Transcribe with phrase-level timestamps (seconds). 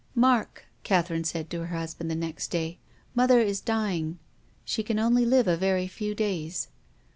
[0.29, 2.79] "Mark," Catherine said to her husband the next day."
[3.15, 4.17] Mother is dying.
[4.65, 6.69] She can only live a very few days."